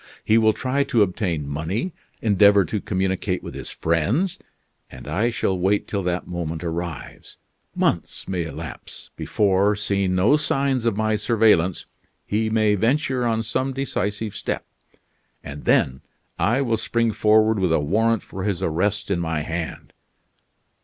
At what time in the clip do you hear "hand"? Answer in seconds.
19.41-19.93